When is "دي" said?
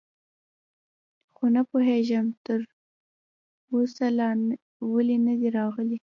5.39-5.49